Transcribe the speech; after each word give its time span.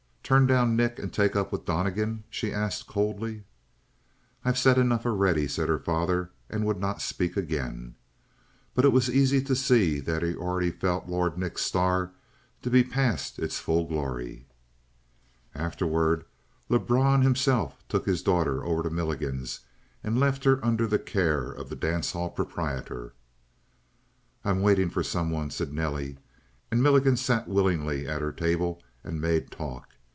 "Turn 0.23 0.47
down 0.47 0.77
Nick 0.77 0.97
and 0.97 1.11
take 1.11 1.35
up 1.35 1.51
Donnegan?" 1.65 2.23
she 2.29 2.53
asked 2.53 2.87
coldly. 2.87 3.43
"I've 4.45 4.57
said 4.57 4.77
enough 4.77 5.05
already," 5.05 5.45
said 5.45 5.67
her 5.67 5.77
father, 5.77 6.29
and 6.49 6.65
would 6.65 6.79
not 6.79 7.01
speak 7.01 7.35
again. 7.35 7.95
But 8.73 8.85
it 8.85 8.93
was 8.93 9.09
easy 9.09 9.41
to 9.41 9.53
see 9.57 9.99
that 9.99 10.23
he 10.23 10.33
already 10.33 10.71
felt 10.71 11.09
Lord 11.09 11.37
Nick's 11.37 11.63
star 11.63 12.11
to 12.61 12.69
be 12.69 12.81
past 12.81 13.39
its 13.39 13.59
full 13.59 13.85
glory. 13.85 14.47
Afterward, 15.53 16.23
Lebrun 16.69 17.23
himself 17.23 17.85
took 17.89 18.05
his 18.05 18.23
daughter 18.23 18.63
over 18.63 18.83
to 18.83 18.89
Milligan's 18.89 19.59
and 20.01 20.17
left 20.17 20.45
her 20.45 20.63
under 20.65 20.87
the 20.87 20.97
care 20.99 21.51
of 21.51 21.67
the 21.67 21.75
dance 21.75 22.13
hall 22.13 22.29
proprietor. 22.29 23.11
"I'm 24.45 24.61
waiting 24.61 24.89
for 24.89 25.03
someone," 25.03 25.49
said 25.51 25.73
Nelly, 25.73 26.19
and 26.71 26.81
Milligan 26.81 27.17
sat 27.17 27.49
willingly 27.49 28.07
at 28.07 28.21
her 28.21 28.31
table 28.31 28.81
and 29.03 29.19
made 29.19 29.51
talk. 29.51 29.89